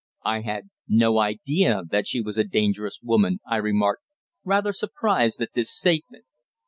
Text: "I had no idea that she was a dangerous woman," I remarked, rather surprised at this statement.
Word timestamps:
"I 0.25 0.41
had 0.41 0.71
no 0.87 1.19
idea 1.19 1.83
that 1.91 2.07
she 2.07 2.21
was 2.21 2.35
a 2.35 2.43
dangerous 2.43 2.99
woman," 3.03 3.39
I 3.45 3.57
remarked, 3.57 4.01
rather 4.43 4.73
surprised 4.73 5.39
at 5.41 5.53
this 5.53 5.69
statement. 5.71 6.25